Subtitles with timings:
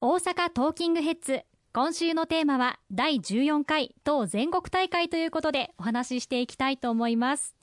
[0.00, 1.42] 大阪トーキングヘッズ。
[1.72, 7.56] 今週のテーマは第14回党全国大会ということでお話ししていきたいと思います。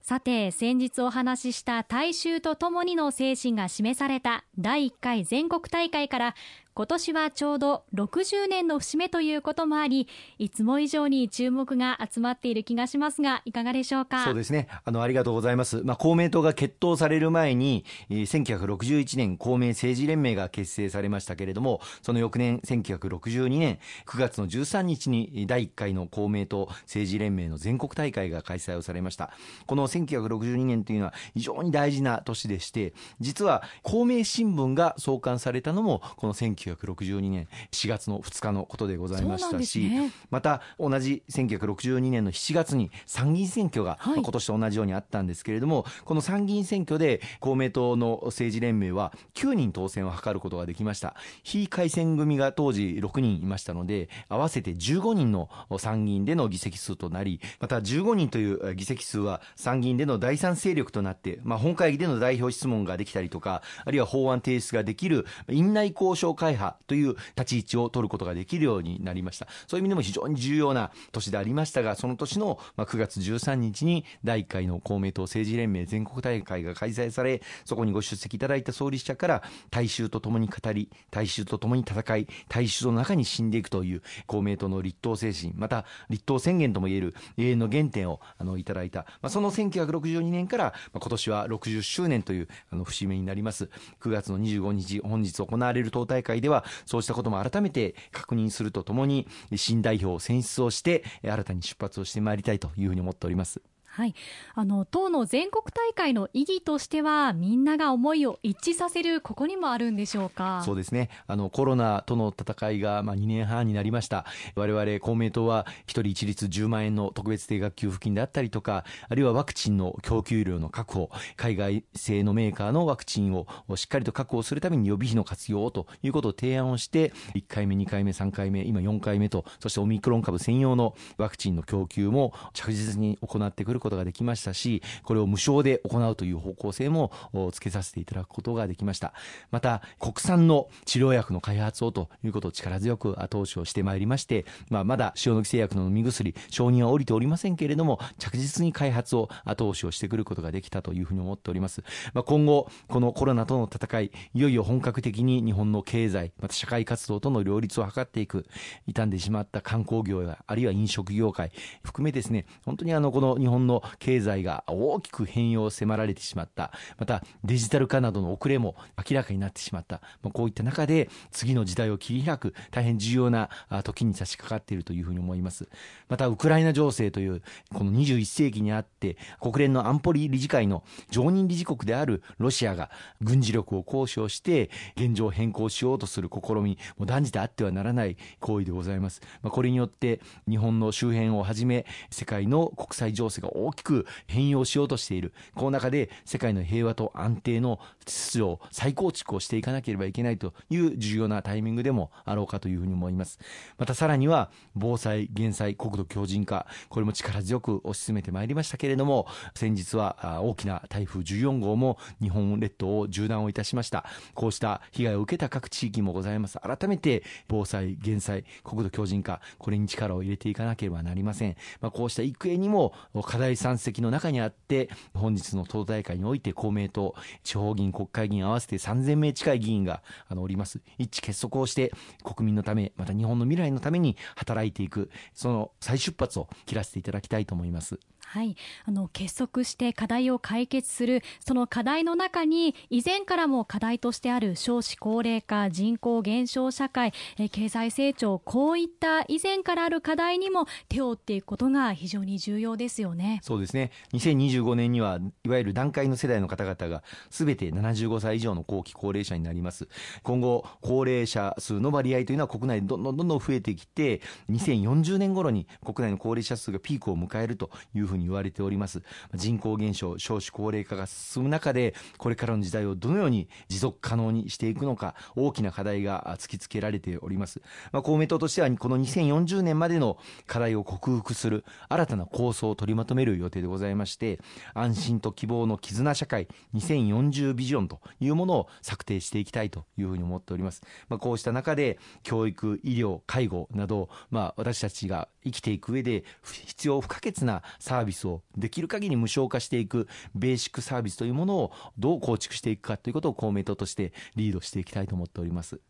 [0.00, 6.34] さて先日お話しした大衆とともにの精神が示された第1回全国大会から
[6.76, 10.08] 今年はちょうど60年の節目ということもあり
[10.38, 14.24] いつも以上に注目が集まっている気がしますがいかがでしょうか？
[14.24, 14.68] そうですね。
[14.84, 29.30] あのありがとうございます、まあ、公明党が決闘される前に1961年公明政治連盟が結成されましたけれどもその翌年1962年9月の13日に第1回の公明党政治連盟の全国大会が開催をされました。
[29.64, 51.14] この1962年というのは非常に大事な年でして実は公明新聞が創刊されたのもこの1962 1962年4月の2日のことでございましたし、ね、また同じ1962年の7月に参議院選挙が、今年と同じようにあったんですけれどもこの参議院選挙で公明党の政治連盟は9人当選を図ることができました。
[51.42, 55.48] 非改選組が当時6人いましたので合わせて15人の
[55.78, 69.46] 参議院での議席数となりまた15人という議席数は参議院での第三勢力となって、まあ、本会議での代表質問ができたりとかあるいは法案提出ができる院内交渉会派という立ち位置を取ることができるようになりました。
[69.66, 93.70] そういう意味でも非常に重要な年でありましたがその年の9月13日に第1回の公明党政治連盟全国大会が開催されそこにご出席いただいた総理者から大衆とともに語り大衆とともに戦い大衆の中に死んでいくという公明党の立党精神また立党宣言ともいえる永遠の原点をあのいただいた、まあ、その1962年から、まあ、今年は60周年というあの節目になります。
[94.00, 103.60] 9月の25日本日行われる党大会でではそうしたことも改めて確認するとともに新代表選出をして新たに出発をしてまいりたいというふうに思っております。
[103.96, 104.14] はい、
[104.54, 110.60] あの党の全国大会の意義としてはみんなが思いを一致させるここにもあるんでしょうか？
[110.66, 111.08] そうですね。
[111.26, 114.26] あのコロナとの戦いがまあ2年半になりました。
[114.54, 137.12] 我々公明党は一人一律10万円の特別定額給付金であったりとかあるいはワクチンの供給量の確保海外製のメーカーのワクチンをしっかりと確保するために予備費の活用ということを提案をして1回目2回目3回目今4回目とそしてオミクロン株専用のワクチンの供給も着実に行ってくることができましたしこれを無償で行うという方向性も
[137.52, 139.12] つけさせていただくことができました。
[139.50, 151.82] また国産の治療薬の開発をということを力強く後押しをしてまいりまして、まあ、まだ塩野義製薬の飲み薬承認は下りておりませんけれども着実に開発を後押しをしてくることができたというふうに思っております、
[152.14, 158.46] まあ、今後このコロナとの戦いいよいよ本格的に日本の経済また社会活動との両立を図っていく
[158.86, 161.52] 傷んでしまった観光業やあるいは飲食業界
[161.82, 166.72] 含めですね本当にあのこの日本の経済が大きく変容を迫られてしまった。
[166.98, 173.50] またデジタル化などの遅れも明らかになってしまった、まあ、こういった中で次の時代を切り開く大変重要な
[173.84, 175.68] 時に差し掛かっているというふうに思います。
[176.08, 177.42] またウクライナ情勢という
[177.74, 195.32] この21世紀にあって国連の安保理理事会の常任理事国であるロシアが軍事力を行使をして現状を変更しようとする試みも断じてあってはならない行為でございます、まあ、これによって日本の周辺をはじめ世界の国際情勢が大大きく変容しようとしている。
[195.54, 203.38] この中で世界の平和と安定の秩序を再構築をしていかなければいけないという重要なタイミングでもあろうかというふうに思います。
[203.78, 214.06] またさらには防災減災国土強靭化これも力強く推し進めてまいりましたけれども先日は大きな台風14号も日本列島を縦断をいたしました。
[214.34, 216.58] こうした被害を受けた各地域もございます。
[216.60, 222.92] 改めて防災減災国土強靭化これに力を入れていかなければなりません、まあ、こうした育英にも
[223.24, 230.80] 課題山積の中にあって本日の党大会において公明党地方議員国会議員合わせて3000名近い議員があのおります。
[230.98, 237.98] 一致結束をして国民のためまた日本の未来のために働いていくその再出発を切らせていただきたいと思います。
[238.28, 253.40] はい、あの結束して課題を解決するその課題の中に以前からも課題としてある少子高齢化人口減少社会え経済成長こういった以前からある課題にも手を打っていくことが非常に重要ですよね。
[253.42, 253.92] そうですね。
[254.12, 259.88] 2025年にはいわゆる団塊の世代の方々がすべて75歳以上の後期高齢者になります。
[260.24, 264.20] 今後高齢者数の割合というのは国内でどんどんどんどん増えてきて
[264.50, 269.02] 2040年頃に国内の高齢者数がピークを迎えるというふううに言われております。
[269.34, 277.60] 人口減少少子高齢化が進む中でこれからの時代をどのように持続可能にしていくのか大きな課題が突きつけられております、
[277.92, 284.40] まあ、公明党としてはこの2040年までの課題を克服する新たな構想を取りまとめる予定でございまして
[284.74, 305.80] 安心と希望の絆社会2040ビジョンというものを策定していきたいというふうに思っております、まあ、こうした中で教育医療介護など、まあ、私たちが生きていく上で必要不可欠なサービスをできる限り無償化していくベーシックサービスというものをどう構築していくかということを公明党としてリードしていきたいと思っております。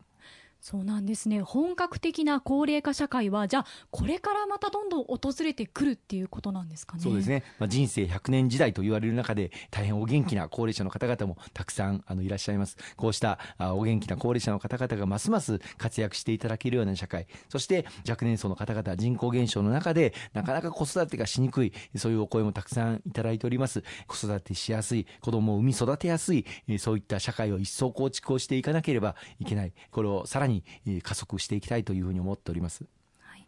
[0.69, 1.43] そうなんですね。
[1.43, 7.03] 本格的な高齢化社会はじゃあこれからまたどんどん訪れてくるっていうことなんですかね？
[7.05, 12.77] そうですね、まあ、人生100年時代と言われる中で大変お元気な高齢者の方々もたくさんあのいらっしゃいます。
[12.97, 17.29] こうしたあお元気な高齢者の方々がますます活躍していただけるような社会。
[17.49, 23.85] そして若年層の方々人口減少の中でなかなか子育てがしにくいそういうお声もたくさんいただいております。
[24.09, 26.45] 子育てしやすい子供を産み育てやすい
[26.81, 29.73] そういった社会を一層構築をしていかなければいけない。
[29.93, 32.85] これをさらにに加速していきたいというふうに思っております。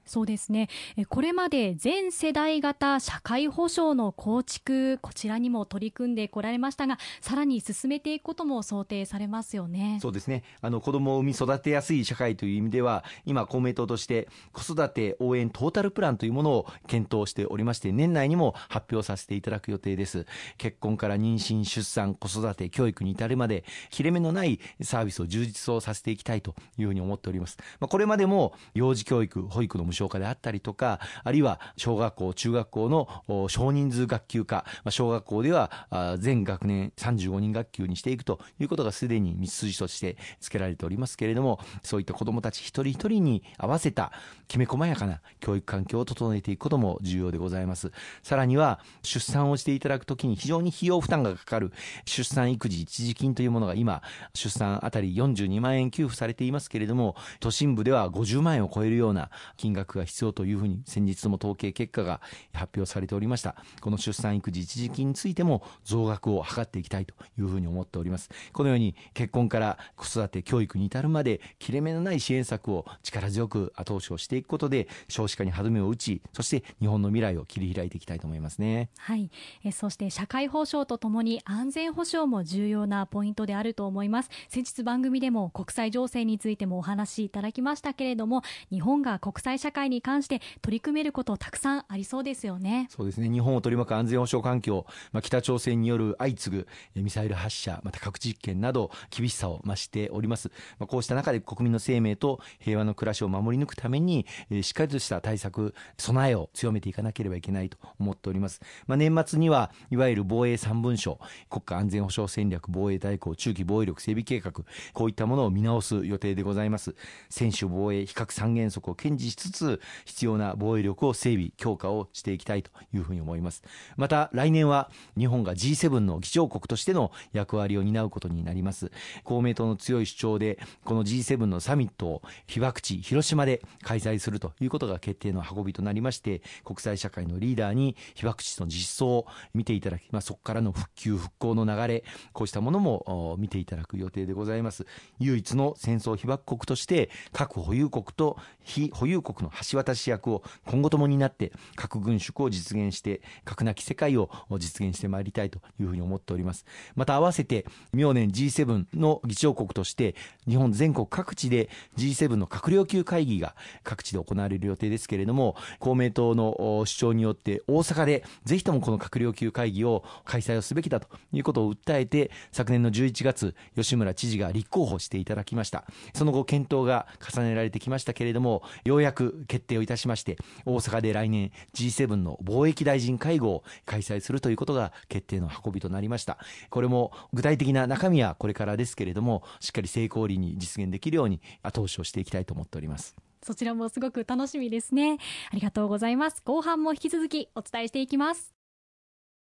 [0.09, 0.69] そうですね。
[1.09, 9.99] これまで全世代型社会保障の構築こちらにも取り組んでこられましたがさらに進めていくことも想定されますよね。
[10.01, 10.43] そうですね。
[10.61, 20.27] あの子どもを産み育てやすい社会という意味では今公明党として子育て応援トータルプランというものを検討しておりまして年内にも発表させていただく予定です。
[20.57, 44.13] 結婚から妊娠出産子育て教育に至るまで切れ目のないサービスを充実をさせていきたいというふうに思っております、まあ、これまでも幼児教育保育の無償化であったりとか、あるいは小学校、中学校の少人数学級化ま、小学校では全学年35人学級にしていくということがすでに道筋として付けられておりますけれども、そういった子どもたち一人一人に合わせた
[44.47, 47.93] きめ細やかな教育環境を整えていくことも重要でございます。
[48.23, 51.73] さらには、出産をしていただくときに非常に費用負担がかかる
[52.05, 54.03] 出産育児一時金というものが今、
[54.35, 62.21] 出産あたり42万円給付されていますけれども、都心部では50万円を超えるような金額が必要というふうに先日も統計結果が
[62.53, 63.57] 発表されておりました。
[63.81, 68.29] この出産育児一時金についても増額を図っていきたいというふうに思っております。
[68.53, 78.91] このように結婚から子育て教育に至るまで切れ目のない支援策を力強く後押しをしていくことで少子化に歯止めを打ちそして日本の未来を切り開いていきたいと思いますね。
[78.99, 79.31] はい。
[79.65, 84.31] えそして社会保障とともに安全保障も重要なポイントであると思います。
[84.49, 92.89] 先日番組でも国際情勢についてもお話しいただきましたけれども日本が国際社会会に関して取り組めることたくさんありそうですよね。
[92.91, 93.31] そうですね。
[93.31, 104.27] 日本を取り巻く安全保障環境、まあ、北朝鮮による相次ぐミサイル発射また核実験など厳しさを増しております、まあ、こうした中で国民の生命と平和の暮らしを守り抜くために
[104.63, 111.19] しっかりとした対策備えを強めていかなければいけないと思っております、まあ、年末にはいわゆる防衛三文書
[111.51, 114.53] 国家安全保障戦略防衛大綱中期防衛力整備計画
[114.93, 116.95] こういったものを見直す予定でございます。
[117.29, 119.58] 専守防衛非核三原則を堅持しつつ
[120.05, 123.63] 必要な防衛力を整備強化をしていきたいというふうに思います。
[123.97, 128.91] また来年は日本が G7 の議長国としての役割を担うことになります。
[129.25, 144.87] 公明党の強い主張でこの G7 のサミットを被爆地広島で開催するということが決定の運びとなりまして国際社会のリーダーに被爆地の実相を見ていただき、まあ、そこからの復旧復興の流れこうしたものも見ていただく予定でございます。
[145.19, 156.65] 唯一の戦争被爆国として核保有国と非保有国の橋渡し役を今後ともになって核軍縮を実現して核なき世界を実現してまいりたいというふうに思っております。
[156.95, 160.15] また合わせて明年 G7 の議長国として
[160.47, 175.85] 日本全国各地で G7 の閣僚級会議が各地で行われる予定ですけれども公明党の主張によって大阪でぜひともこの閣僚級会議を開催をすべきだということを訴えて昨年の11月吉村知事が立候補していただきました。
[176.15, 186.39] その後検討が重ねられてきましたけれどもようやく決定をいたしまして大阪で来年 G7 の貿易大臣会合を開催するということが決定の運びとなりました。
[186.71, 193.17] これも具体的な中身はこれからですけれどもしっかり成功裏に実現できるように後押しをしていきたいと思っております。
[193.43, 195.19] そちらもすごく楽しみですね。
[195.51, 196.43] ありがとうございます。
[196.45, 198.58] 後半も引き続きお伝えしていきます。